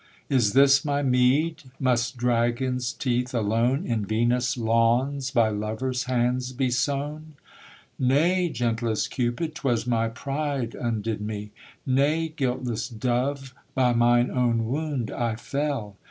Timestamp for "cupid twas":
9.11-9.85